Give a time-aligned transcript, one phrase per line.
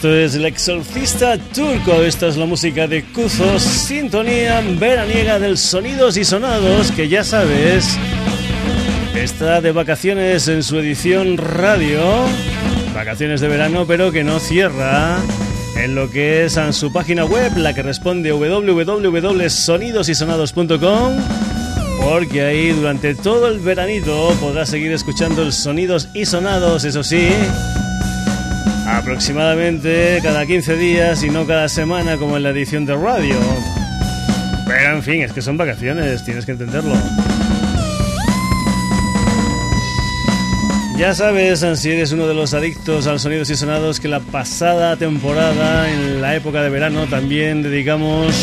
[0.00, 6.16] Esto es el exorcista turco, esta es la música de Kuzos, sintonía veraniega del Sonidos
[6.16, 7.98] y Sonados, que ya sabes,
[9.14, 12.00] está de vacaciones en su edición radio,
[12.94, 15.18] vacaciones de verano, pero que no cierra
[15.76, 21.12] en lo que es en su página web, la que responde www.sonidosysonados.com,
[22.02, 27.28] porque ahí durante todo el veranito podrás seguir escuchando el Sonidos y Sonados, eso sí
[29.00, 33.34] aproximadamente cada 15 días y no cada semana como en la edición de radio.
[34.66, 36.94] Pero en fin, es que son vacaciones, tienes que entenderlo.
[40.98, 44.96] Ya sabes, si eres uno de los adictos al sonidos y sonados, que la pasada
[44.96, 48.34] temporada, en la época de verano, también dedicamos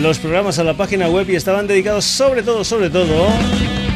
[0.00, 3.28] los programas a la página web y estaban dedicados sobre todo, sobre todo,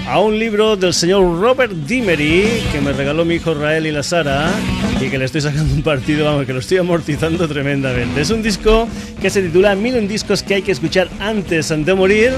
[0.08, 4.02] a un libro del señor Robert Dimery que me regaló mi hijo Rael y la
[4.02, 4.50] Sara
[4.98, 8.22] y que le estoy sacando un partido, vamos, que lo estoy amortizando tremendamente.
[8.22, 8.88] Es un disco
[9.20, 12.32] que se titula Mil discos que hay que escuchar antes de morir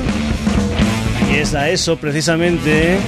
[1.32, 2.98] y es a eso precisamente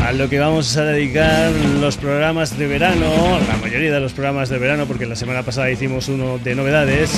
[0.00, 4.48] a lo que vamos a dedicar los programas de verano, la mayoría de los programas
[4.48, 7.10] de verano, porque la semana pasada hicimos uno de novedades.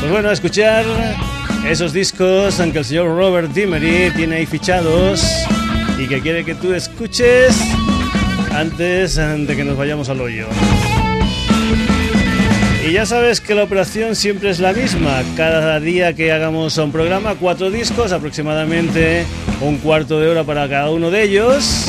[0.00, 0.84] Pues bueno, a escuchar
[1.68, 5.24] esos discos, aunque el señor Robert Dimery tiene ahí fichados
[5.98, 7.56] y que quiere que tú escuches
[8.52, 10.46] antes de que nos vayamos al hoyo.
[12.86, 15.22] Y ya sabes que la operación siempre es la misma.
[15.36, 19.24] Cada día que hagamos un programa, cuatro discos, aproximadamente
[19.60, 21.86] un cuarto de hora para cada uno de ellos.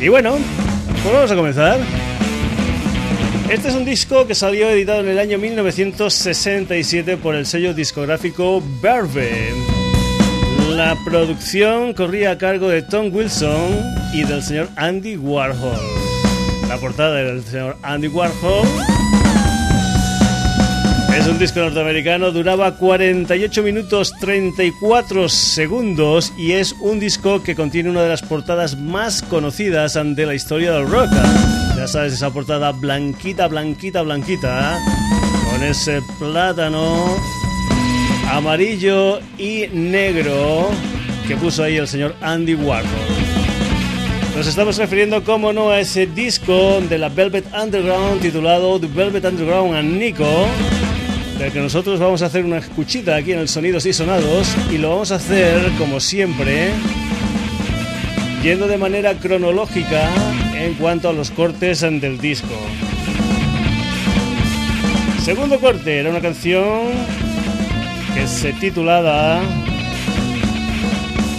[0.00, 0.36] Y bueno,
[1.02, 1.78] pues vamos a comenzar.
[3.50, 8.62] Este es un disco que salió editado en el año 1967 por el sello discográfico
[8.82, 9.52] Verve.
[10.70, 13.78] La producción corría a cargo de Tom Wilson
[14.12, 15.78] y del señor Andy Warhol.
[16.68, 18.66] La portada del señor Andy Warhol.
[21.16, 27.90] Es un disco norteamericano, duraba 48 minutos 34 segundos y es un disco que contiene
[27.90, 31.10] una de las portadas más conocidas de la historia del rock.
[31.84, 34.78] Ya sabes, esa portada blanquita, blanquita, blanquita,
[35.50, 37.14] con ese plátano
[38.32, 40.70] amarillo y negro
[41.28, 42.88] que puso ahí el señor Andy Warhol.
[44.34, 49.26] Nos estamos refiriendo, como no, a ese disco de la Velvet Underground titulado The Velvet
[49.26, 50.46] Underground and Nico,
[51.38, 54.78] del que nosotros vamos a hacer una escuchita aquí en el Sonidos y Sonados y
[54.78, 56.70] lo vamos a hacer, como siempre,
[58.42, 60.08] yendo de manera cronológica
[60.64, 62.54] en cuanto a los cortes del disco.
[65.22, 66.88] Segundo corte era una canción
[68.14, 69.42] que se titulaba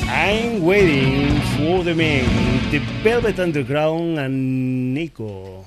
[0.08, 5.66] I'm Waiting for the Man, The Velvet Underground and Nico.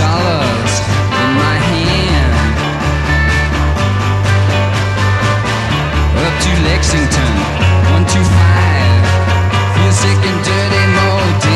[0.00, 0.74] dollars
[1.22, 2.32] in my hand.
[6.24, 7.34] Up to Lexington,
[7.92, 9.04] 125.
[9.74, 11.49] Feel sick and dirty, moldy.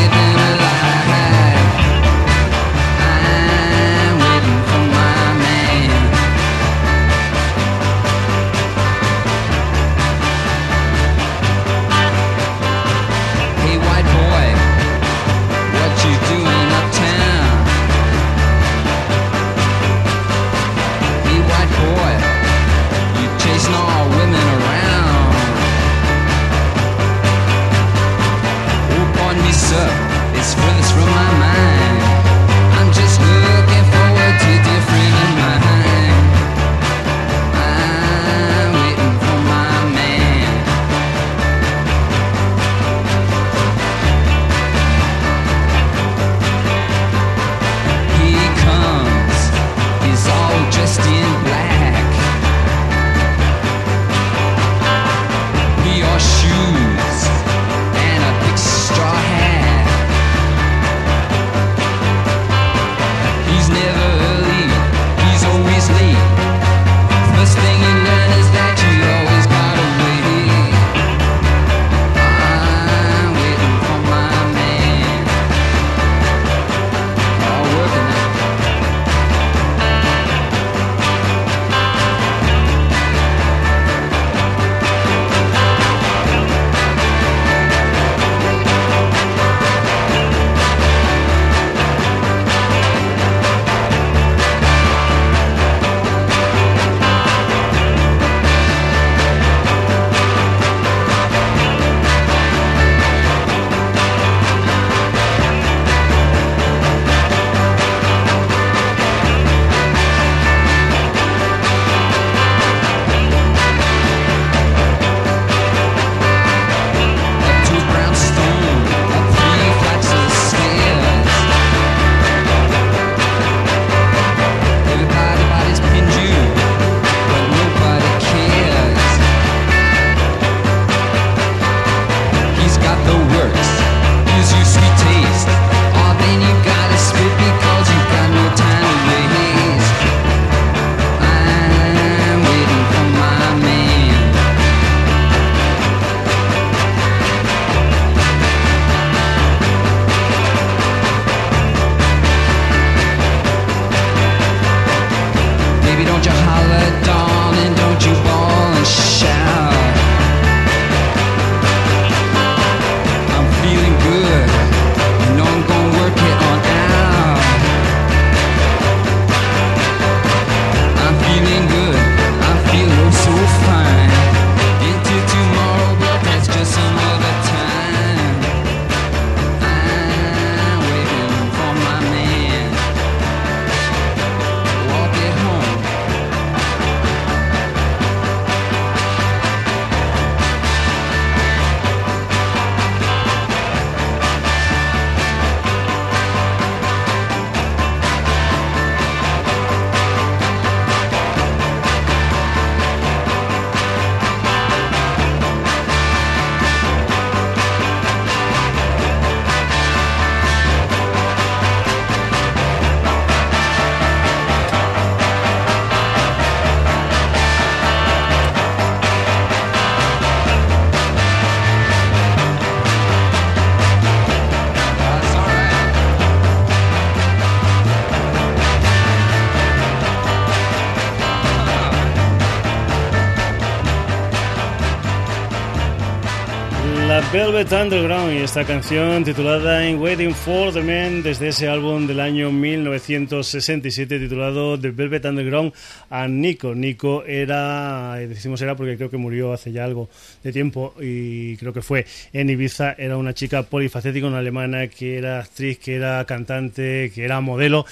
[237.55, 242.19] Velvet Underground y esta canción titulada In Waiting for the Man desde ese álbum del
[242.19, 245.71] año 1967 titulado The Velvet Underground
[246.09, 246.75] a Nico.
[246.75, 250.09] Nico era, decimos era porque creo que murió hace ya algo
[250.43, 255.17] de tiempo y creo que fue en Ibiza, era una chica polifacética, una alemana que
[255.17, 257.85] era actriz, que era cantante, que era modelo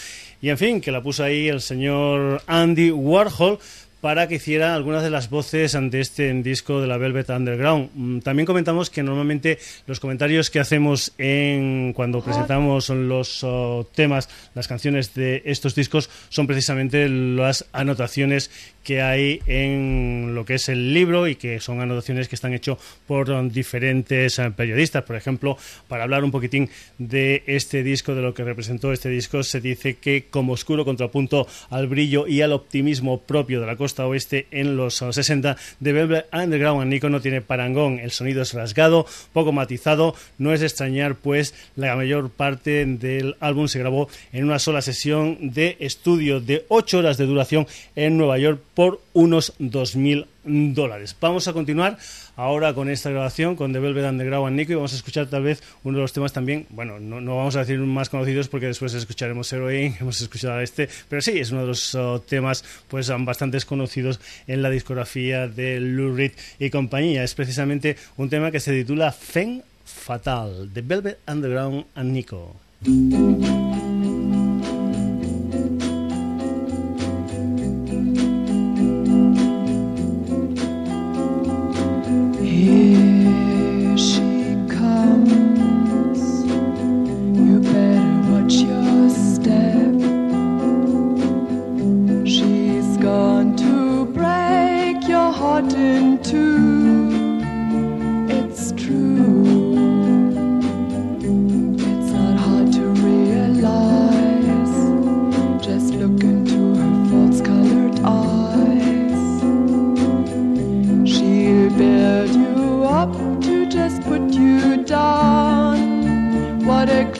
[0.43, 3.59] y en fin, que la puso ahí el señor Andy Warhol
[4.03, 7.89] para que hiciera algunas de las voces ante este disco de la Velvet Underground.
[7.93, 14.27] Mm, también comentamos que normalmente los comentarios que hacemos en cuando presentamos los oh, temas,
[14.55, 18.51] las canciones de estos discos son precisamente las anotaciones
[18.83, 22.77] que hay en lo que es el libro y que son anotaciones que están hechas
[23.07, 25.03] por diferentes eh, periodistas.
[25.03, 25.57] Por ejemplo,
[25.87, 29.95] para hablar un poquitín de este disco, de lo que representó este disco, se dice
[29.95, 34.75] que como oscuro contrapunto al brillo y al optimismo propio de la costa oeste en
[34.77, 37.99] los 60 de Velvet Underground, Nico no tiene parangón.
[37.99, 40.15] El sonido es rasgado, poco matizado.
[40.37, 45.37] No es extrañar, pues la mayor parte del álbum se grabó en una sola sesión
[45.53, 51.15] de estudio de 8 horas de duración en Nueva York por unos 2.000 dólares.
[51.19, 51.97] Vamos a continuar
[52.35, 55.43] ahora con esta grabación con The Velvet Underground and Nico y vamos a escuchar tal
[55.43, 58.93] vez uno de los temas también, bueno, no, vamos a decir más conocidos porque después
[58.93, 63.53] escucharemos Heroin, hemos escuchado este, pero sí, es uno de los oh, temas pues bastante
[63.61, 67.23] conocidos en la discografía de Lou Reed y compañía.
[67.23, 72.55] Es precisamente un tema que se titula Fen Fatal, The Velvet Underground and Nico.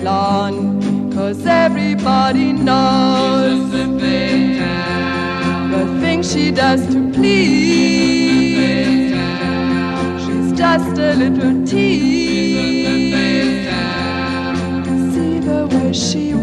[0.03, 1.11] lawn.
[1.11, 3.93] Cause everybody knows the
[6.13, 8.63] thing she does to please.
[10.23, 13.13] She's just a little tease.
[15.13, 16.33] See the way she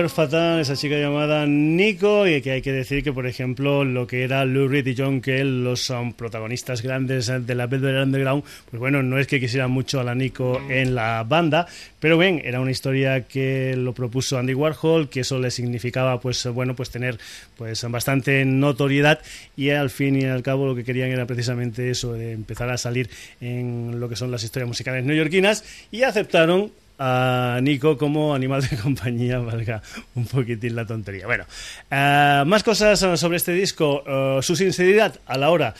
[0.00, 4.06] mujer fatal, esa chica llamada Nico, y que hay que decir que, por ejemplo, lo
[4.06, 8.42] que era Lou Reed y John Kell, los son protagonistas grandes de la Velvet Underground,
[8.70, 11.66] pues bueno, no es que quisieran mucho a la Nico en la banda,
[11.98, 16.46] pero bien, era una historia que lo propuso Andy Warhol, que eso le significaba, pues
[16.46, 17.18] bueno, pues tener
[17.58, 19.20] pues bastante notoriedad
[19.54, 22.78] y al fin y al cabo lo que querían era precisamente eso, de empezar a
[22.78, 23.10] salir
[23.42, 28.76] en lo que son las historias musicales neoyorquinas y aceptaron a Nico como animal de
[28.82, 29.82] compañía, valga
[30.14, 31.26] un poquitín la tontería.
[31.26, 31.44] Bueno,
[31.90, 34.04] eh, más cosas sobre este disco.
[34.06, 35.74] Eh, su sinceridad a la hora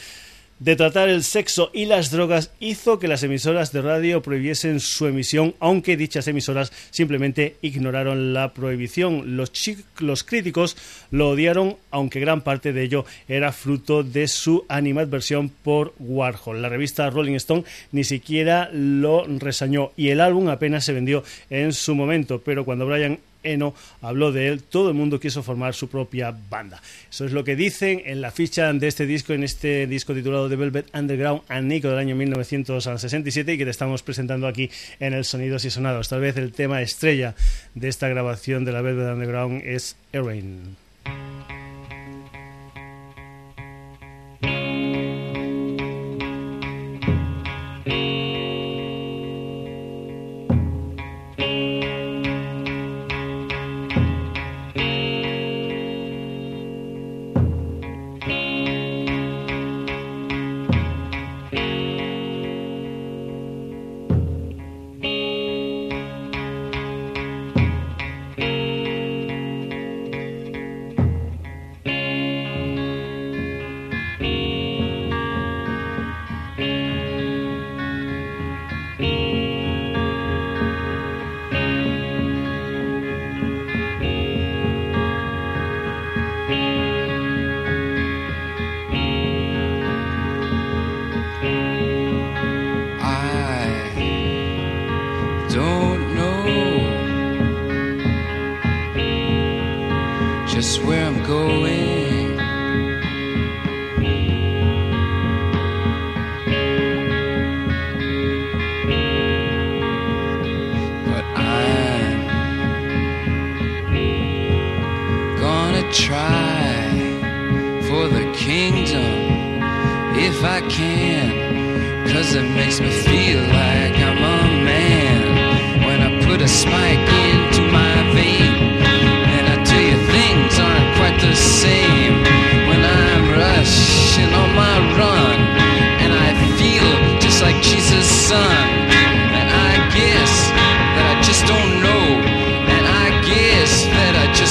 [0.60, 5.06] de tratar el sexo y las drogas hizo que las emisoras de radio prohibiesen su
[5.06, 9.36] emisión, aunque dichas emisoras simplemente ignoraron la prohibición.
[9.36, 9.50] Los,
[9.98, 10.76] los críticos
[11.10, 16.60] lo odiaron, aunque gran parte de ello era fruto de su animadversión por Warhol.
[16.60, 21.72] La revista Rolling Stone ni siquiera lo resañó y el álbum apenas se vendió en
[21.72, 25.88] su momento, pero cuando Brian Eno habló de él, todo el mundo quiso formar su
[25.88, 26.80] propia banda.
[27.10, 30.48] Eso es lo que dicen en la ficha de este disco, en este disco titulado
[30.48, 35.14] The Velvet Underground and Nico del año 1967 y que te estamos presentando aquí en
[35.14, 36.08] el Sonidos y Sonados.
[36.08, 37.34] Tal vez el tema estrella
[37.74, 40.76] de esta grabación de la Velvet Underground es Erin.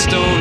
[0.09, 0.38] stone.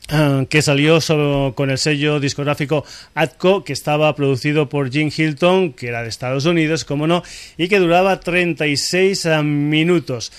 [0.09, 2.85] ah, que salió solo con el sello discográfico
[3.15, 7.23] Atco, que estaba producido por Jim Hilton, que era de Estados Unidos, como no,
[7.57, 10.33] y que duraba 36 ah, minutos.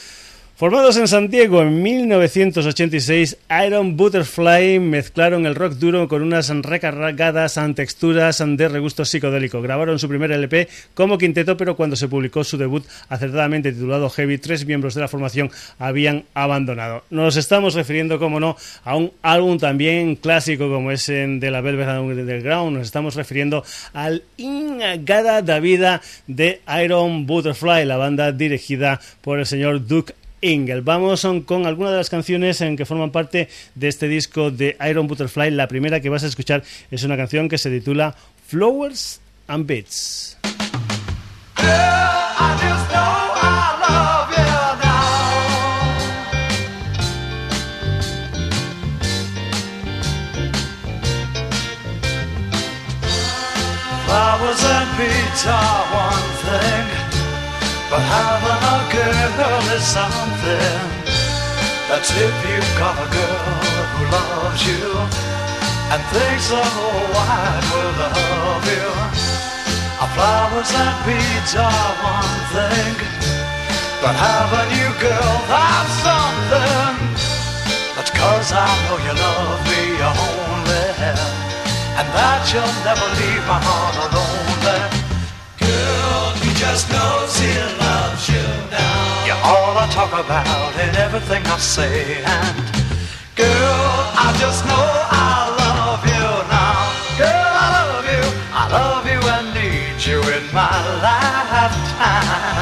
[0.60, 7.58] Formados en San Diego en 1986, Iron Butterfly mezclaron el rock duro con unas recargadas
[7.76, 9.62] texturas de regusto psicodélico.
[9.62, 14.38] Grabaron su primer LP como quinteto, pero cuando se publicó su debut acertadamente titulado Heavy,
[14.38, 17.06] tres miembros de la formación habían abandonado.
[17.10, 21.88] Nos estamos refiriendo, como no, a un álbum también clásico como es de la Velvet
[21.88, 22.80] Underground.
[22.80, 29.46] Nos estamos refiriendo al Ingada da Vida de Iron Butterfly, la banda dirigida por el
[29.46, 30.82] señor Duke Ingel.
[30.82, 34.78] Vamos on, con algunas de las canciones en que forman parte de este disco de
[34.90, 35.52] Iron Butterfly.
[35.52, 38.16] La primera que vas a escuchar es una canción que se titula
[38.48, 40.38] Flowers and Beats.
[54.06, 56.86] Flowers and beats are one thing,
[57.90, 58.49] but
[59.38, 60.82] girl is something.
[61.90, 63.46] That's if you've got a girl
[63.94, 64.86] who loves you
[65.92, 68.90] and thinks the whole wide world of you.
[70.02, 72.96] Our flowers and beads are one thing,
[74.02, 76.96] but having you, girl, that's something.
[77.96, 80.88] That's cause I know you love me only,
[82.00, 84.50] and that you'll never leave my heart alone.
[84.94, 84.99] You
[86.80, 87.52] just knows he
[87.84, 89.26] loves you now.
[89.28, 92.56] You're all I talk about in everything I say, and
[93.36, 93.84] girl,
[94.26, 96.80] I just know I love you now.
[97.20, 100.72] Girl, I love you, I love you and need you in my
[101.04, 102.59] lifetime.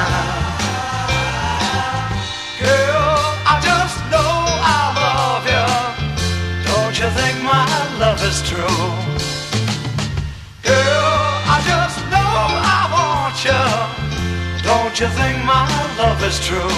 [14.98, 15.62] Don't you think my
[16.02, 16.74] love is true?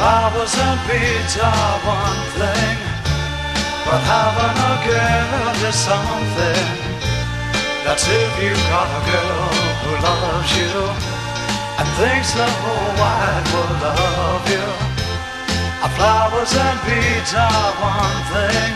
[0.00, 2.76] Flowers and beads are one thing,
[3.84, 6.64] but having a girl is something.
[7.84, 9.52] That's if you've got a girl
[9.84, 10.76] who loves you
[11.76, 14.68] and thinks the whole world of you.
[15.84, 18.72] Our flowers and beads are one thing,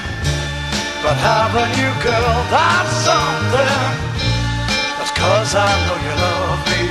[1.00, 3.88] but having you, girl, that's something.
[5.00, 6.29] That's cause I know you love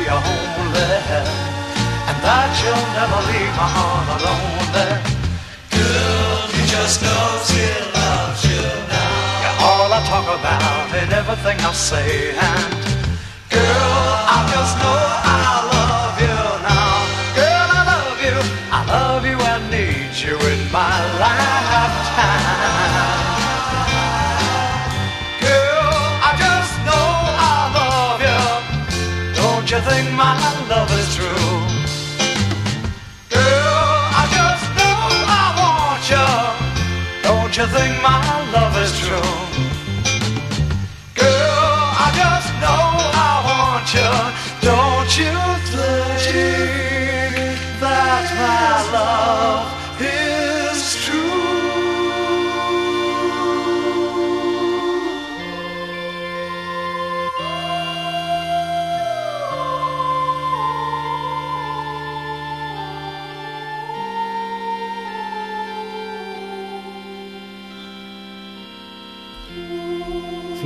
[0.10, 0.90] me only,
[2.10, 4.70] and that you'll never leave my heart alone.
[5.70, 9.42] Girl, you just know she loves you now.
[9.44, 12.74] You're all I talk about and everything I say, and
[13.50, 15.69] girl, I just know I
[37.60, 39.36] you think my love is true?
[41.14, 42.84] Girl, I just know
[43.20, 44.12] I want you.
[44.64, 45.59] Don't you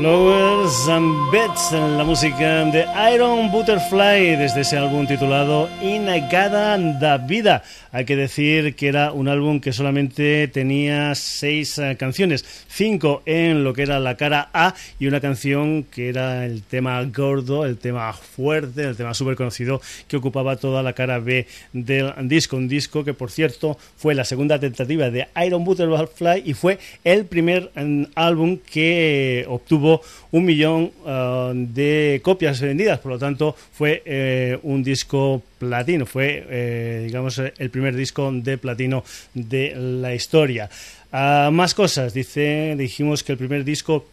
[0.03, 0.42] floweth.
[0.83, 7.63] Flowers and Beds, la música de Iron Butterfly desde ese álbum titulado Inagada da Vida.
[7.91, 13.63] Hay que decir que era un álbum que solamente tenía seis eh, canciones, cinco en
[13.63, 17.77] lo que era la cara A y una canción que era el tema gordo, el
[17.77, 22.57] tema fuerte, el tema súper conocido que ocupaba toda la cara B del disco.
[22.57, 27.25] Un disco que, por cierto, fue la segunda tentativa de Iron Butterfly y fue el
[27.25, 34.01] primer mm, álbum que obtuvo un millón uh, de copias vendidas, por lo tanto fue
[34.05, 40.69] eh, un disco platino, fue eh, digamos el primer disco de platino de la historia.
[41.11, 44.05] Uh, más cosas, dice, dijimos que el primer disco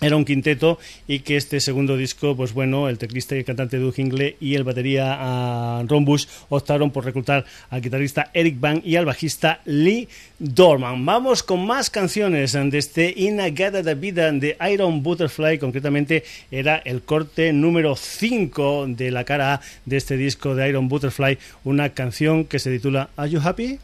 [0.00, 3.78] era un quinteto y que este segundo disco, pues bueno, el teclista y el cantante
[3.78, 8.82] Doug Hingle y el batería uh, Ron Bush optaron por reclutar al guitarrista Eric Bang
[8.84, 11.04] y al bajista Lee Dorman.
[11.06, 17.02] Vamos con más canciones de este Inagada de Vida de Iron Butterfly, concretamente era el
[17.02, 22.58] corte número 5 de la cara de este disco de Iron Butterfly, una canción que
[22.58, 23.78] se titula Are You Happy?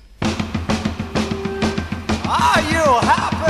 [2.24, 3.41] Are you happy?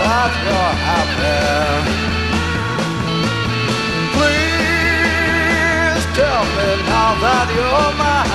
[0.00, 1.38] That you're happy.
[4.14, 8.28] Please tell me now that you're mine.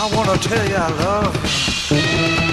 [0.00, 1.34] I wanna tell you I love
[1.90, 2.43] you.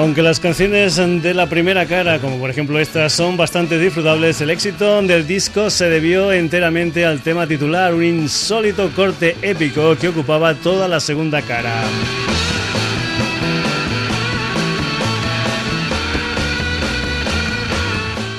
[0.00, 4.48] Aunque las canciones de la primera cara, como por ejemplo estas, son bastante disfrutables, el
[4.48, 10.54] éxito del disco se debió enteramente al tema titular, un insólito corte épico que ocupaba
[10.54, 11.82] toda la segunda cara.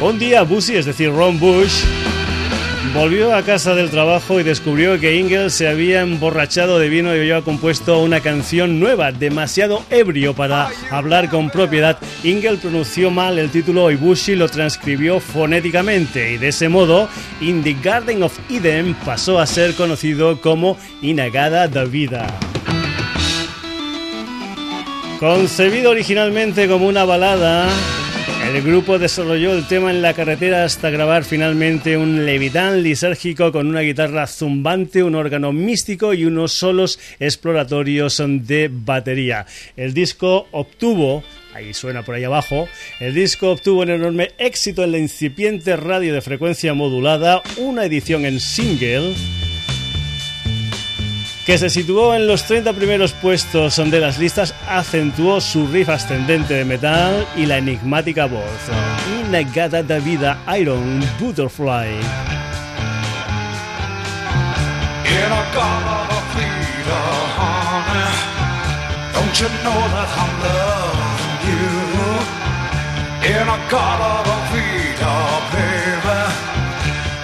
[0.01, 1.83] Un día Busy, es decir, Ron Bush,
[2.93, 7.19] Volvió a casa del trabajo y descubrió que Ingel se había emborrachado de vino y
[7.19, 11.97] había compuesto una canción nueva, demasiado ebrio para hablar con propiedad.
[12.25, 17.07] Ingel pronunció mal el título y Bushi lo transcribió fonéticamente y de ese modo
[17.39, 22.27] In the Garden of Eden pasó a ser conocido como Inagada da Vida.
[25.17, 27.69] Concebido originalmente como una balada,
[28.47, 33.67] el grupo desarrolló el tema en la carretera hasta grabar finalmente un levitán lisérgico con
[33.67, 39.45] una guitarra zumbante, un órgano místico y unos solos exploratorios de batería.
[39.77, 41.23] El disco obtuvo
[41.53, 42.67] ahí suena por ahí abajo,
[42.99, 48.25] el disco obtuvo un enorme éxito en la incipiente radio de frecuencia modulada, una edición
[48.25, 49.13] en single
[51.51, 56.53] que se situó en los 30 primeros puestos de las listas, acentuó su riff ascendente
[56.53, 58.41] de metal y la enigmática voz.
[59.19, 61.89] Inagada da vida Iron Butterfly.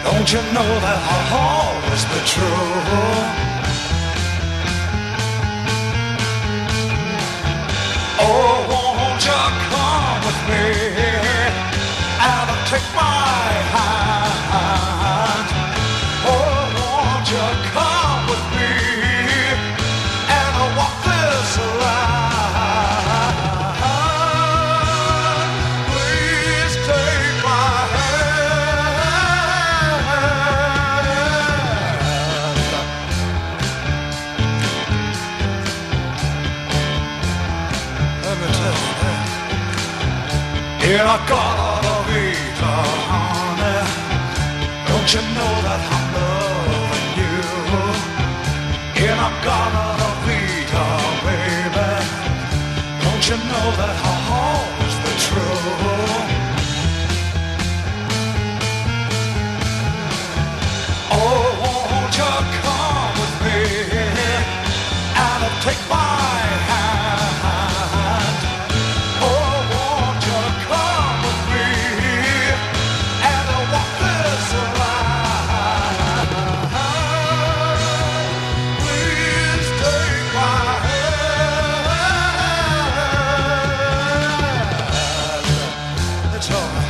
[0.04, 3.47] Don't you know that I'll always be true?
[8.20, 8.57] Oh,
[40.88, 43.80] In a garden of Eden, honey,
[44.88, 47.36] don't you know that I'm loving you?
[49.04, 51.92] In a garden of Eden, baby,
[53.04, 54.07] don't you know that I'll
[86.48, 86.87] toy.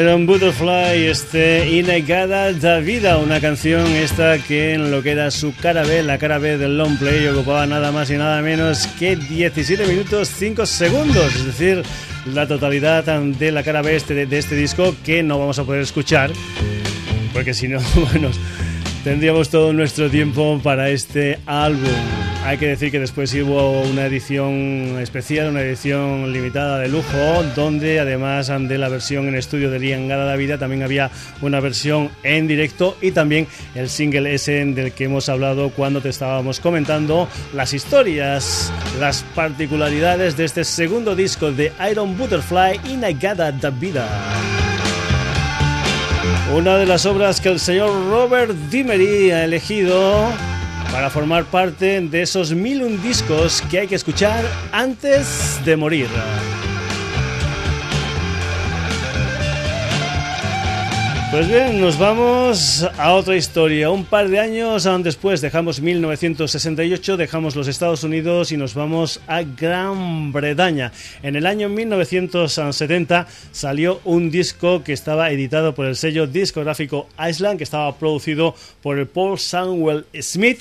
[0.00, 5.54] Iron Butterfly, este Inegada da Vida, una canción esta que en lo que era su
[5.54, 9.16] cara B, la cara B del long play, ocupaba nada más y nada menos que
[9.16, 11.82] 17 minutos 5 segundos, es decir,
[12.26, 15.82] la totalidad de la cara B este, de este disco que no vamos a poder
[15.82, 16.30] escuchar,
[17.32, 18.30] porque si no, bueno,
[19.04, 22.31] tendríamos todo nuestro tiempo para este álbum.
[22.44, 28.00] Hay que decir que después hubo una edición especial, una edición limitada de lujo, donde
[28.00, 31.08] además de la versión en estudio de Lian Gala Vida, también había
[31.40, 36.08] una versión en directo y también el single ese del que hemos hablado cuando te
[36.08, 43.52] estábamos comentando las historias, las particularidades de este segundo disco de Iron Butterfly y Nagada
[43.52, 44.08] da Vida.
[46.52, 50.28] Una de las obras que el señor Robert Dimery ha elegido
[50.92, 56.08] para formar parte de esos mil un discos que hay que escuchar antes de morir.
[61.32, 63.88] Pues bien, nos vamos a otra historia.
[63.88, 69.42] Un par de años después dejamos 1968, dejamos los Estados Unidos y nos vamos a
[69.42, 70.92] Gran Bretaña.
[71.22, 77.56] En el año 1970 salió un disco que estaba editado por el sello discográfico Island,
[77.56, 80.60] que estaba producido por el Paul Samuel Smith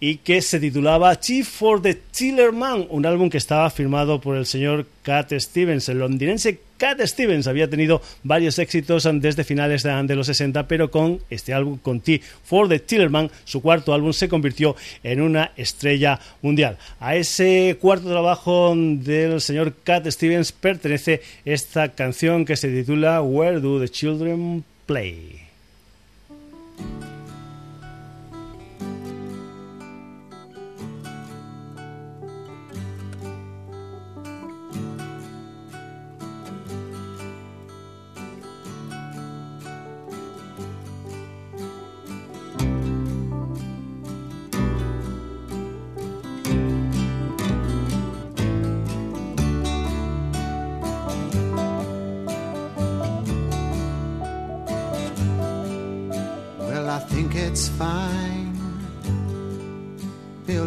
[0.00, 4.46] y que se titulaba Chief for the Tillerman, un álbum que estaba firmado por el
[4.46, 10.26] señor Cat Stevens, el londinense Cat Stevens había tenido varios éxitos desde finales de los
[10.26, 14.74] 60, pero con este álbum, con T for the Tillerman, su cuarto álbum se convirtió
[15.04, 16.78] en una estrella mundial.
[16.98, 23.60] A ese cuarto trabajo del señor Cat Stevens pertenece esta canción que se titula Where
[23.60, 25.42] Do the Children Play?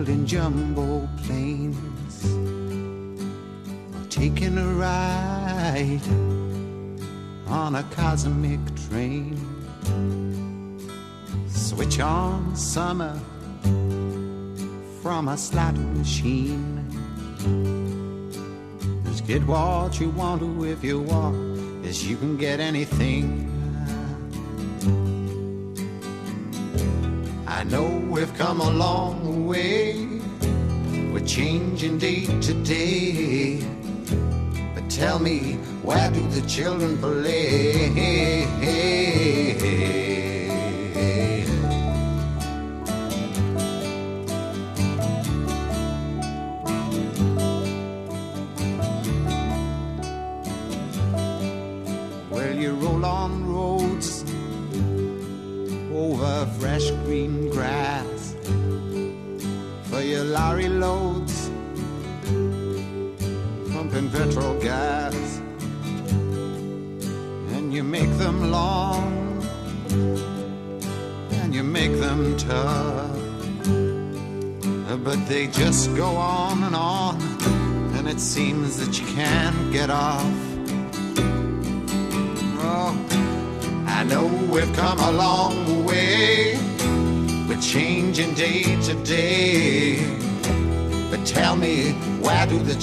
[0.06, 2.26] Building jumbo planes
[3.96, 6.00] or taking a ride
[7.48, 9.36] on a cosmic train.
[11.48, 13.20] Switch on summer
[15.02, 16.86] from a slot machine.
[19.06, 23.56] Just get what you want to if you want, as you can get anything
[27.56, 29.95] I know we've come a long way.
[31.26, 33.60] Changing day to day.
[34.76, 38.46] But tell me, where do the children play?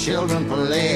[0.03, 0.91] Children play?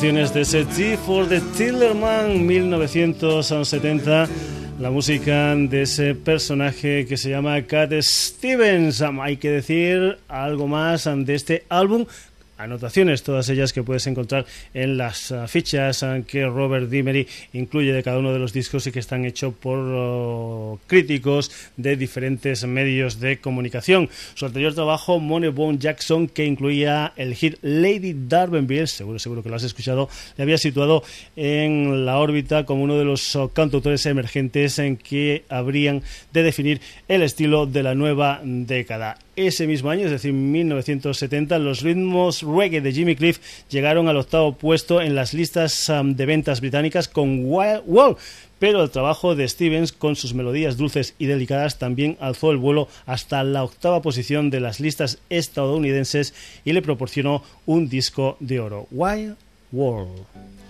[0.00, 4.26] Canciones de ese T for the Tillerman 1970.
[4.78, 9.02] La música de ese personaje que se llama Cat Stevens.
[9.02, 12.06] Hay que decir algo más de este álbum
[12.62, 17.92] anotaciones, todas ellas que puedes encontrar en las uh, fichas uh, que Robert Dimery incluye
[17.92, 22.64] de cada uno de los discos y que están hechos por uh, críticos de diferentes
[22.64, 24.08] medios de comunicación.
[24.34, 29.56] Su anterior trabajo, Moneybone Jackson, que incluía el hit Lady Darbenville, seguro, seguro que lo
[29.56, 31.02] has escuchado, le había situado
[31.36, 36.02] en la órbita como uno de los cantautores emergentes en que habrían
[36.32, 41.80] de definir el estilo de la nueva década ese mismo año, es decir, 1970, los
[41.82, 43.38] ritmos reggae de Jimmy Cliff
[43.68, 48.16] llegaron al octavo puesto en las listas um, de ventas británicas con Wild Wall.
[48.58, 52.88] Pero el trabajo de Stevens, con sus melodías dulces y delicadas, también alzó el vuelo
[53.06, 56.34] hasta la octava posición de las listas estadounidenses
[56.64, 58.86] y le proporcionó un disco de oro.
[58.90, 59.36] Wild
[59.72, 60.69] World.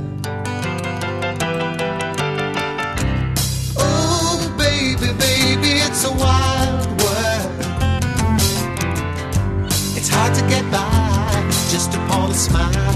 [12.41, 12.95] Smile.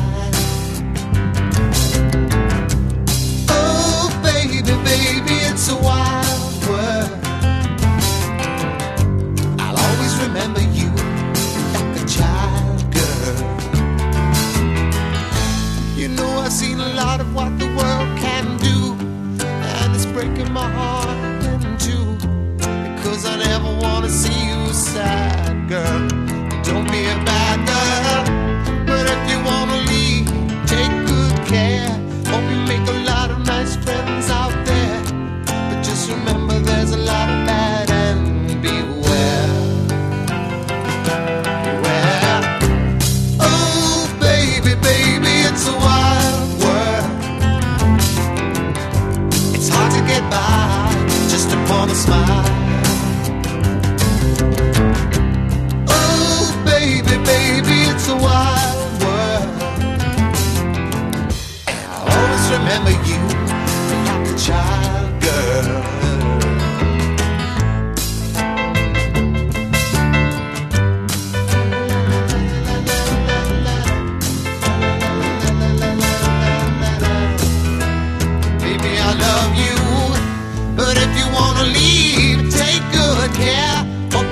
[3.48, 7.12] Oh, baby, baby, it's a wild world.
[9.60, 10.90] I'll always remember you
[11.76, 13.38] like a child girl.
[15.96, 18.78] You know, I've seen a lot of what the world can do,
[19.46, 22.18] and it's breaking my heart in two.
[22.96, 25.25] Because I never want to see you sad,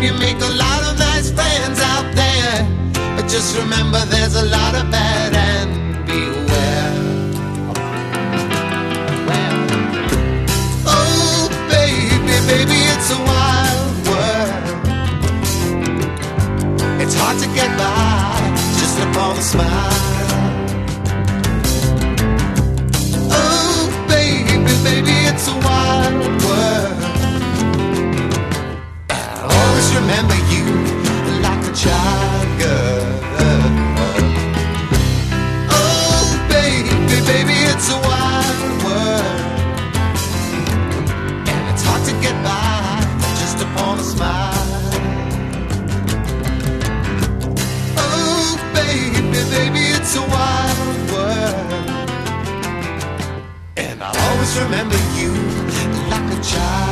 [0.03, 2.67] you make a lot of nice friends out there.
[3.15, 6.93] But just remember there's a lot of bad and beware.
[10.85, 14.65] Oh, baby, baby, it's a wild world.
[17.01, 19.99] It's hard to get by just upon a smile.
[23.31, 26.22] Oh, baby, baby, it's a wild
[30.03, 30.65] remember you
[31.41, 33.03] like a child girl.
[35.71, 36.91] Oh, baby,
[37.31, 39.39] baby, it's a wild world.
[41.51, 42.99] And it's hard to get by
[43.39, 44.67] just upon a smile.
[48.05, 49.21] Oh, baby,
[49.55, 51.89] baby, it's a wild world.
[53.77, 55.31] And I'll always remember you
[56.11, 56.82] like a child.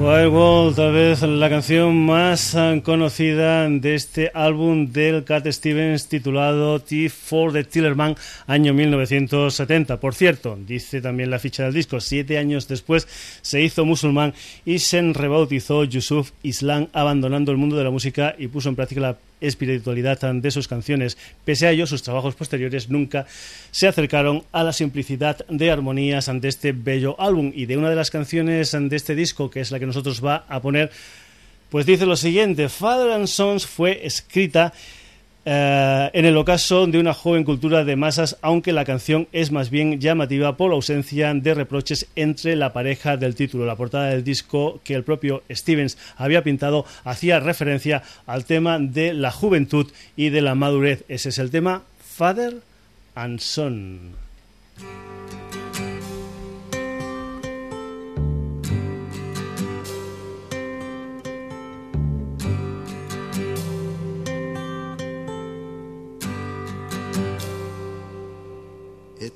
[0.00, 6.78] Wild World, tal vez la canción más conocida de este álbum del Cat Stevens titulado
[6.80, 8.14] T for the Tillerman,
[8.46, 9.98] año 1970.
[9.98, 13.08] Por cierto, dice también la ficha del disco, siete años después
[13.42, 14.34] se hizo musulmán
[14.64, 19.00] y se rebautizó Yusuf Islam, abandonando el mundo de la música y puso en práctica
[19.00, 21.16] la espiritualidad de sus canciones.
[21.44, 23.26] Pese a ello, sus trabajos posteriores nunca
[23.70, 27.52] se acercaron a la simplicidad de armonías ante este bello álbum.
[27.54, 30.44] Y de una de las canciones de este disco, que es la que nosotros va
[30.48, 30.90] a poner,
[31.70, 34.72] pues dice lo siguiente, Father and Sons fue escrita
[35.44, 39.70] eh, en el ocaso de una joven cultura de masas, aunque la canción es más
[39.70, 43.64] bien llamativa por la ausencia de reproches entre la pareja del título.
[43.64, 49.14] La portada del disco que el propio Stevens había pintado hacía referencia al tema de
[49.14, 51.04] la juventud y de la madurez.
[51.08, 52.56] Ese es el tema Father
[53.14, 54.12] and Son.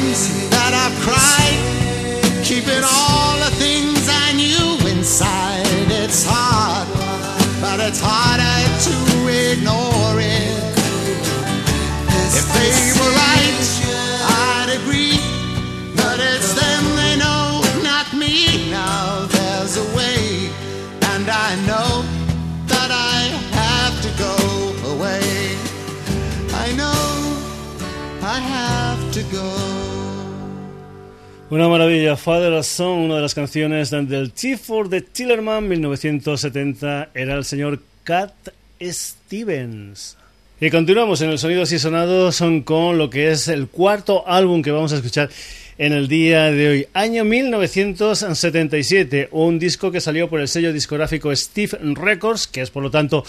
[0.00, 1.60] times that I've cried,
[2.44, 5.66] keeping all the things I knew inside.
[5.90, 6.88] It's hard,
[7.60, 8.94] but it's harder to
[9.28, 10.56] ignore it.
[12.32, 13.66] If they were right,
[14.48, 15.20] I'd agree,
[15.96, 18.70] but it's them they know, not me.
[18.70, 20.50] Now there's a way,
[21.12, 21.89] and I know
[31.50, 37.34] Una maravilla, Father Son, una de las canciones del Chief for the Tillerman 1970, era
[37.34, 38.32] el señor Cat
[38.80, 40.16] Stevens.
[40.60, 44.62] Y continuamos en el Sonidos y Sonados son con lo que es el cuarto álbum
[44.62, 45.28] que vamos a escuchar
[45.76, 46.86] en el día de hoy.
[46.92, 52.84] Año 1977, un disco que salió por el sello discográfico Steve Records, que es por
[52.84, 53.24] lo tanto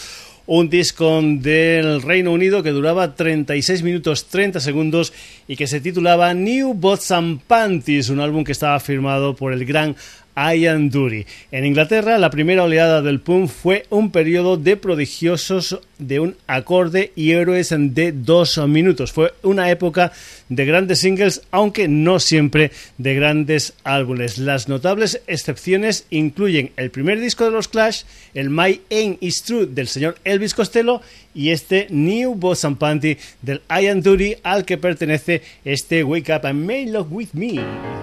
[0.46, 5.14] un disco del Reino Unido que duraba 36 minutos 30 segundos
[5.48, 9.66] y que se titulaba New Bots and Panties, un álbum que estaba firmado por el
[9.66, 9.96] gran
[10.36, 11.26] Ian Dury.
[11.52, 17.12] En Inglaterra, la primera oleada del punk fue un periodo de prodigiosos de un acorde
[17.16, 19.12] y héroes de dos minutos.
[19.12, 20.12] Fue una época
[20.50, 24.38] de grandes singles, aunque no siempre de grandes álbumes.
[24.38, 28.04] Las notables excepciones incluyen el primer disco de los Clash,
[28.34, 31.02] el My Aim Is True del señor Elvis Costello
[31.34, 36.46] y este New Boss and Panty del Ian Dury al que pertenece este Wake Up
[36.46, 38.01] and May Love With Me.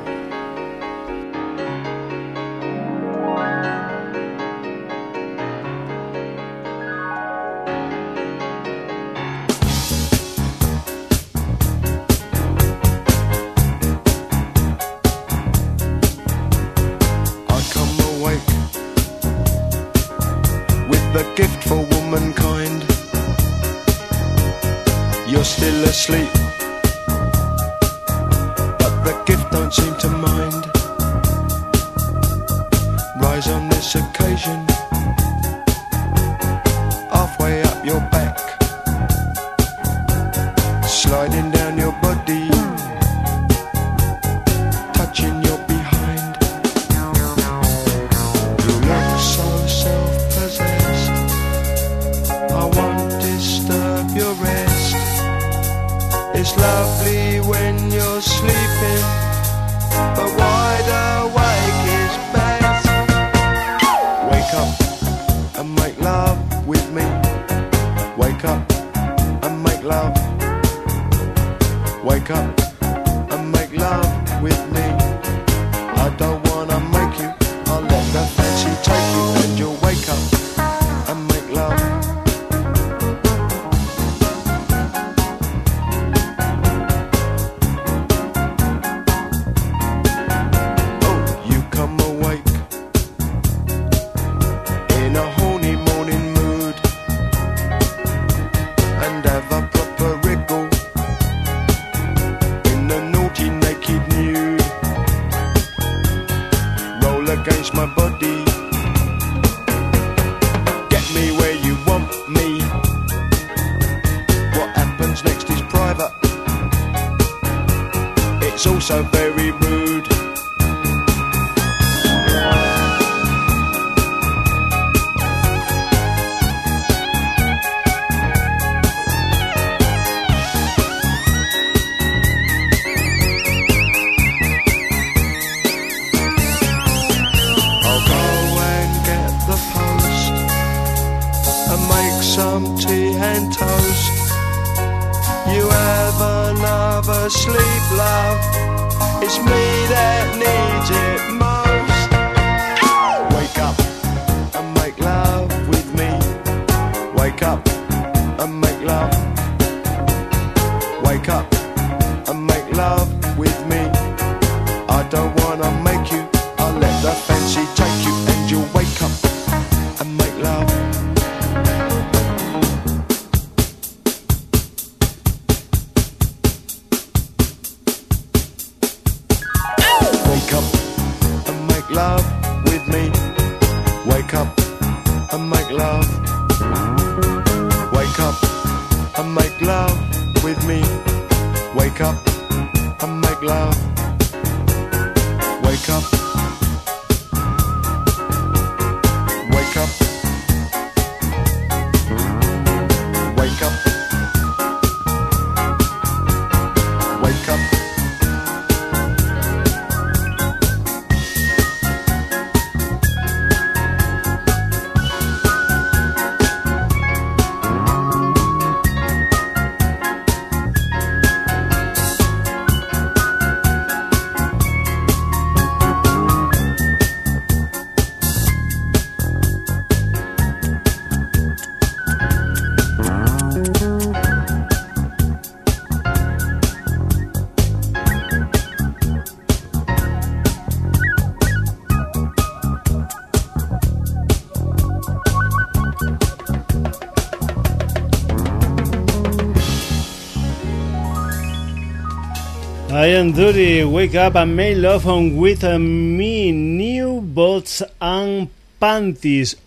[252.91, 258.49] I am duty, wake up and make love on with uh, me, new bots and
[258.81, 259.59] panties.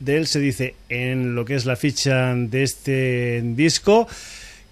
[0.00, 4.08] De él se dice en lo que es la ficha de este disco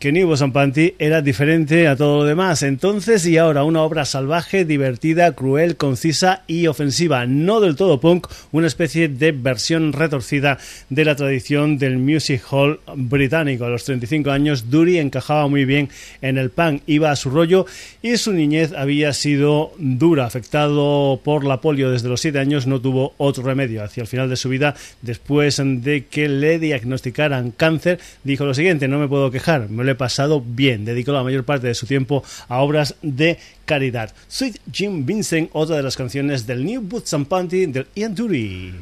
[0.01, 2.63] que New Panty era diferente a todo lo demás.
[2.63, 7.27] Entonces y ahora una obra salvaje, divertida, cruel, concisa y ofensiva.
[7.27, 10.57] No del todo punk, una especie de versión retorcida
[10.89, 13.67] de la tradición del music hall británico.
[13.67, 15.91] A los 35 años, Dury encajaba muy bien
[16.23, 17.67] en el punk, iba a su rollo
[18.01, 20.25] y su niñez había sido dura.
[20.25, 23.85] Afectado por la polio desde los 7 años, no tuvo otro remedio.
[23.85, 28.89] Hacia el final de su vida, después de que le diagnosticaran cáncer, dijo lo siguiente:
[28.89, 30.85] No me puedo quejar, me lo pasado bien.
[30.85, 34.13] Dedicó la mayor parte de su tiempo a obras de caridad.
[34.29, 38.75] Sweet Jim Vincent, otra de las canciones del New Boots and Panty del Ian Dury.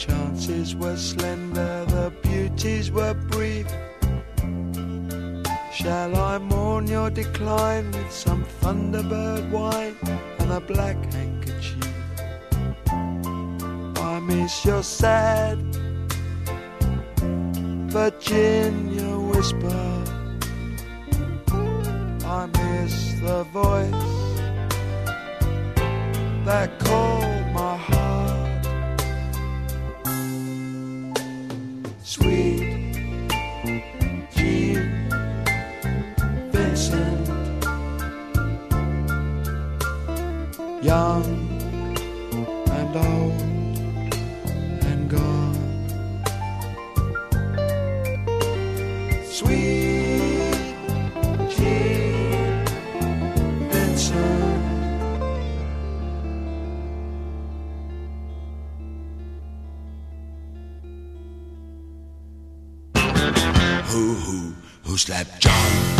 [0.00, 3.66] Chances were slender, the beauties were brief.
[5.74, 9.96] Shall I mourn your decline with some thunderbird wine
[10.38, 11.92] and a black handkerchief?
[14.10, 15.58] I miss your sad
[17.92, 19.86] Virginia whisper.
[22.24, 24.08] I miss the voice
[26.46, 27.39] that called
[32.10, 32.58] Sweet
[36.50, 37.28] Vincent,
[40.82, 41.49] young
[63.90, 65.99] Who, who, who slapped John?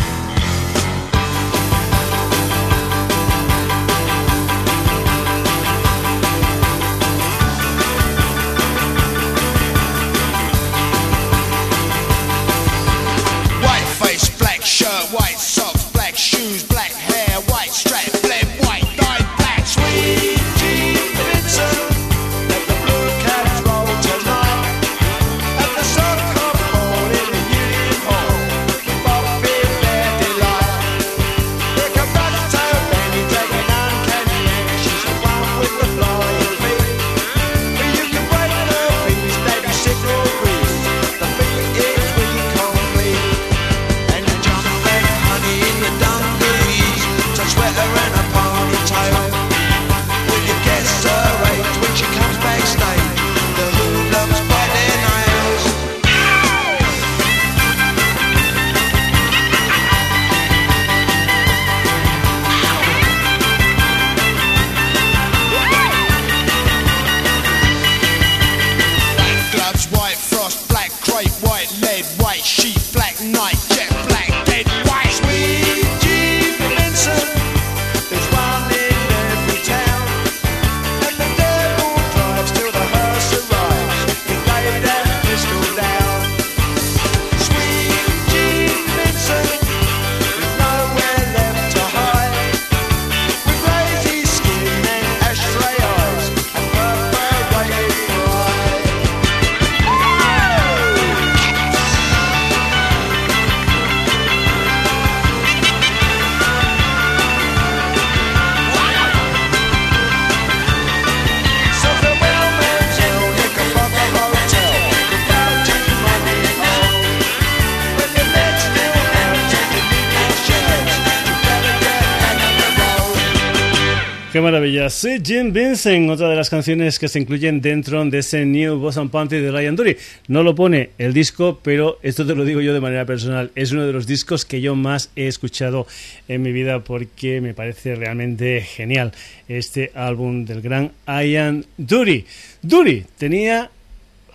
[124.33, 124.89] Qué maravilla.
[124.91, 128.97] Sí, Jim Vincent, otra de las canciones que se incluyen dentro de ese New Boss
[129.11, 129.97] Panty de Ryan Dury.
[130.29, 133.51] No lo pone el disco, pero esto te lo digo yo de manera personal.
[133.57, 135.85] Es uno de los discos que yo más he escuchado
[136.29, 139.11] en mi vida porque me parece realmente genial
[139.49, 142.25] este álbum del gran Ian Dury.
[142.63, 143.73] Dury tenía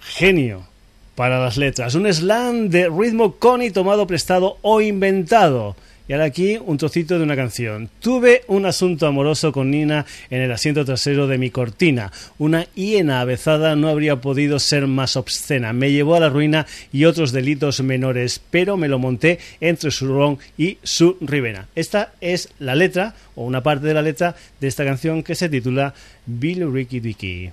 [0.01, 0.67] genio
[1.15, 1.95] para las letras.
[1.95, 5.77] Un slam de ritmo coni tomado prestado o inventado.
[6.07, 7.89] Y ahora aquí un trocito de una canción.
[7.99, 12.11] Tuve un asunto amoroso con Nina en el asiento trasero de mi cortina.
[12.37, 15.73] Una hiena avezada no habría podido ser más obscena.
[15.73, 20.07] Me llevó a la ruina y otros delitos menores, pero me lo monté entre su
[20.07, 21.69] ron y su ribena.
[21.73, 25.49] Esta es la letra, o una parte de la letra, de esta canción que se
[25.49, 25.95] titula
[26.27, 27.49] Bill Ricky Dicky.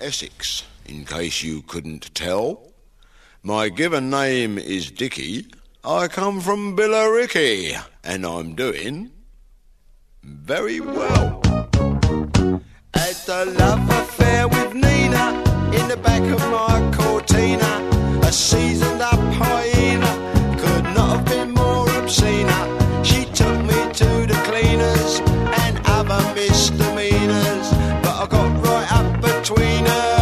[0.00, 0.64] Essex,
[4.96, 5.59] Dicky.
[5.82, 9.12] I come from Billericay, and I'm doing
[10.22, 11.40] very well.
[12.92, 18.20] Had a love affair with Nina in the back of my Cortina.
[18.24, 20.12] A seasoned up hyena
[20.58, 22.46] could not have been more obscene.
[23.02, 25.20] She took me to the cleaners
[25.64, 27.70] and other misdemeanors,
[28.02, 30.19] but I got right up between her,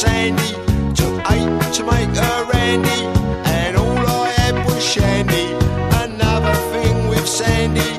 [0.00, 0.52] Sandy.
[0.94, 3.00] Took eight to make a Randy,
[3.44, 5.44] and all I had was shandy.
[6.04, 7.92] Another thing with Sandy,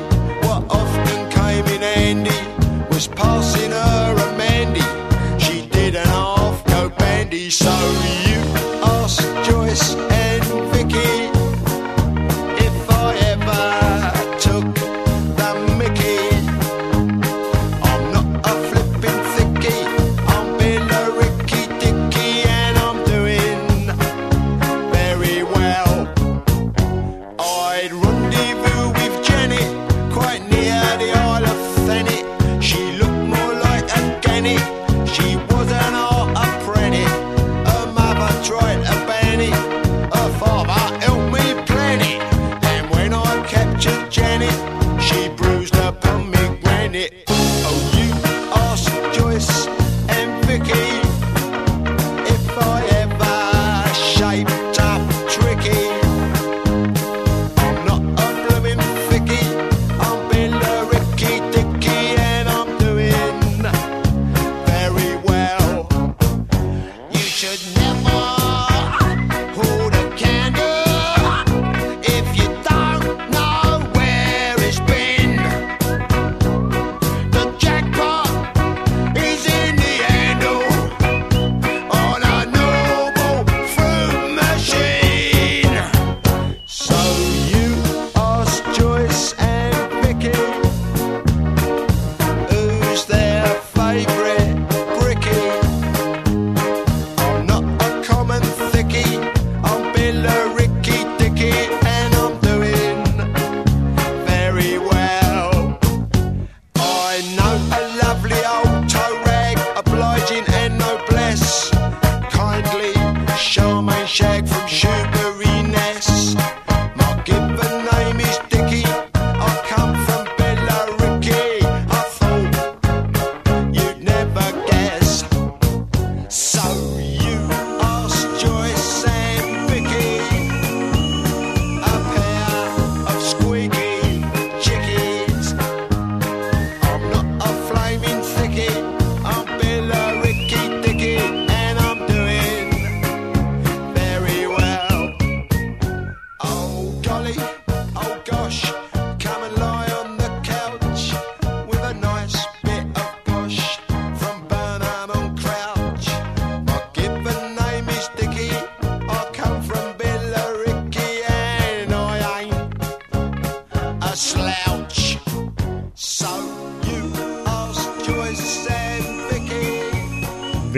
[0.48, 2.40] what often came in handy
[2.90, 4.88] was passing her a Mandy.
[5.46, 7.81] She did an half go bandy, so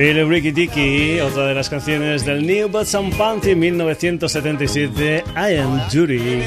[0.04, 5.80] Billy Ricky Dicky, otra de las canciones del New But Some Panty 1977, I Am
[5.90, 6.44] Judy.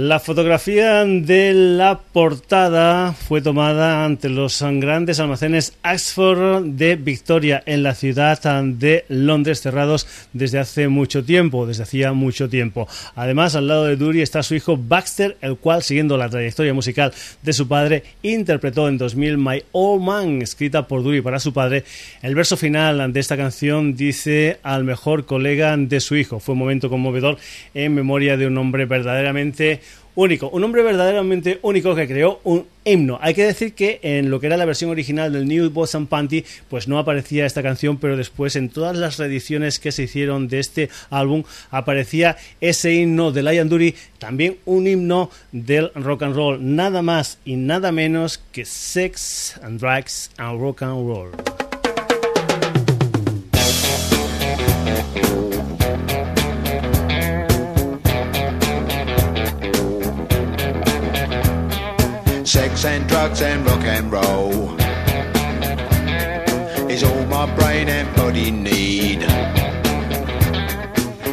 [0.00, 7.82] La fotografía de la portada fue tomada ante los grandes almacenes Axford de Victoria en
[7.82, 12.86] la ciudad de Londres cerrados desde hace mucho tiempo, desde hacía mucho tiempo.
[13.16, 17.12] Además, al lado de Dury está su hijo Baxter, el cual, siguiendo la trayectoria musical
[17.42, 21.82] de su padre, interpretó en 2000 My Old Man, escrita por Dury para su padre.
[22.22, 26.38] El verso final de esta canción dice al mejor colega de su hijo.
[26.38, 27.36] Fue un momento conmovedor
[27.74, 29.80] en memoria de un hombre verdaderamente
[30.14, 33.20] único, un hombre verdaderamente único que creó un himno.
[33.22, 36.08] Hay que decir que en lo que era la versión original del New Boss and
[36.08, 40.48] Panty, pues no aparecía esta canción, pero después en todas las reediciones que se hicieron
[40.48, 46.34] de este álbum aparecía ese himno de Lion Dury, también un himno del rock and
[46.34, 51.67] roll, nada más y nada menos que Sex and Drugs and Rock and Roll.
[62.58, 64.74] Sex and drugs and rock and roll
[66.90, 69.22] is all my brain and body need.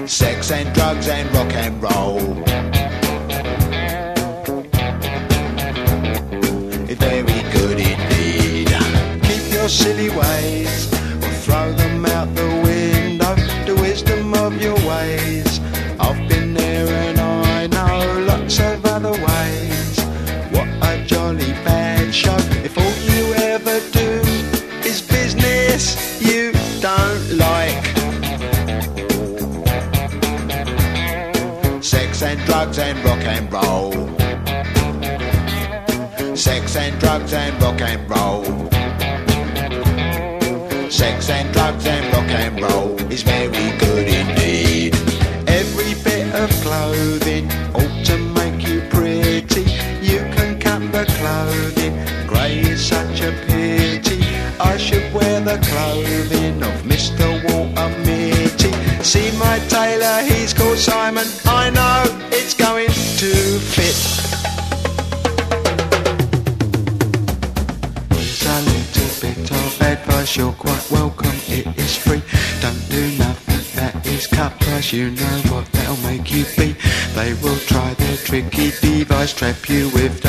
[0.07, 2.19] Sex and drugs and rock and roll.
[6.93, 8.69] Very good indeed.
[9.23, 11.84] Keep your silly ways or throw them
[41.25, 41.51] St.
[41.53, 41.64] Drive.
[74.95, 76.73] You know what they'll make you be.
[77.15, 80.24] They will try their tricky device, trap you with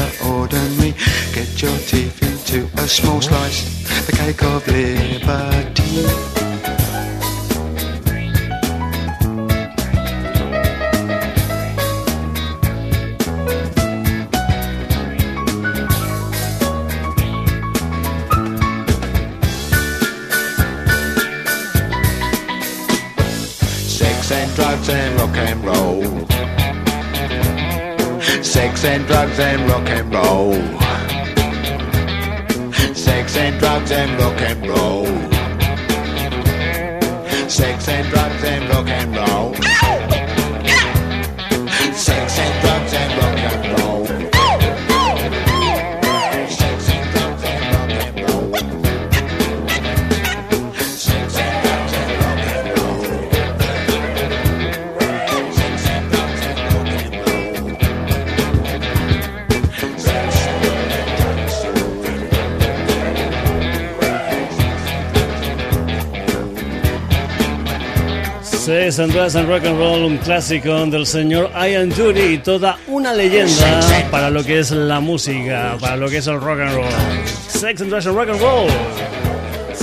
[68.66, 73.14] Sex and Drugs Rock and Roll, un clásico del señor Ian Dury y toda una
[73.14, 77.26] leyenda para lo que es la música, para lo que es el rock and roll.
[77.46, 79.25] Sex and Drugs and Rock and Roll.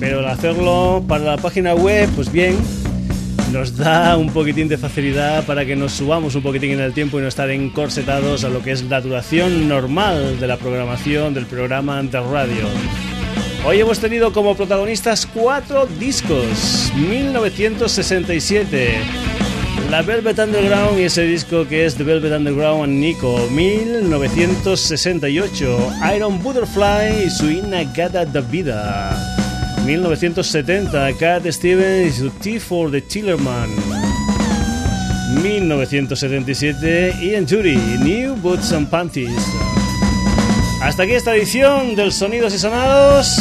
[0.00, 2.56] pero al hacerlo para la página web, pues bien,
[3.52, 7.18] nos da un poquitín de facilidad para que nos subamos un poquitín en el tiempo
[7.18, 11.46] y no estar encorsetados a lo que es la duración normal de la programación del
[11.46, 12.66] programa de radio.
[13.66, 16.92] Hoy hemos tenido como protagonistas cuatro discos.
[16.94, 18.94] 1967,
[19.90, 23.36] la Velvet Underground y ese disco que es The Velvet Underground and Nico.
[23.50, 29.27] 1968, Iron Butterfly y su Inagada da Vida.
[29.88, 33.70] 1970, Cat Stevens y su T for the Tillerman.
[35.42, 39.32] 1977, Ian Jury, New Boots and Panties.
[40.82, 43.40] Hasta aquí esta edición del Sonidos y Sonados.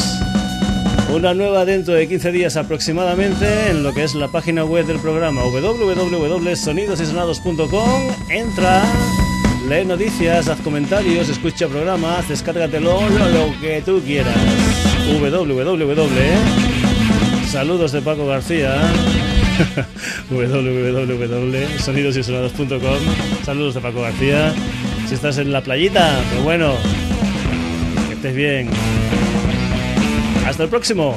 [1.13, 4.99] Una nueva dentro de 15 días aproximadamente en lo que es la página web del
[4.99, 8.01] programa www.sonidosysonados.com.
[8.29, 8.85] Entra,
[9.67, 14.33] lee noticias, haz comentarios, escucha programas, descárgatelo, lo que tú quieras.
[15.07, 16.21] Www.
[17.49, 18.75] Saludos de Paco García.
[20.29, 22.79] www.sonidosysonados.com.
[23.43, 24.53] Saludos de Paco García.
[25.07, 26.73] Si estás en la playita, pero bueno,
[28.11, 28.67] estés bien.
[30.45, 31.15] Hasta el próximo.